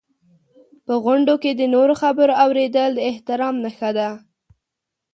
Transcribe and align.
په 0.85 0.93
غونډو 1.03 1.33
کې 1.43 1.51
د 1.55 1.61
نورو 1.73 1.93
خبرو 2.01 2.33
اورېدل 2.45 2.89
د 2.95 2.99
احترام 3.11 3.55
نښه 3.63 3.89
ده. 3.97 4.09